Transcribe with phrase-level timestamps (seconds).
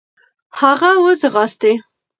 [0.59, 1.73] هغه و ځغاستی.